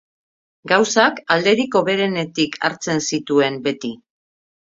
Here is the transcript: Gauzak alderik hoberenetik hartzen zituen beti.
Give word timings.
Gauzak 0.69 1.19
alderik 1.35 1.77
hoberenetik 1.81 2.57
hartzen 2.69 3.05
zituen 3.13 3.63
beti. 3.69 3.95